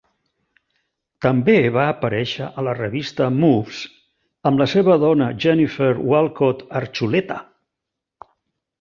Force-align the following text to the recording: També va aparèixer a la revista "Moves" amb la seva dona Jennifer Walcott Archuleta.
També 1.25 1.57
va 1.75 1.83
aparèixer 1.89 2.47
a 2.47 2.65
la 2.69 2.73
revista 2.79 3.29
"Moves" 3.43 3.83
amb 4.51 4.65
la 4.65 4.69
seva 4.75 4.99
dona 5.07 5.31
Jennifer 5.47 5.93
Walcott 6.15 6.69
Archuleta. 6.85 7.43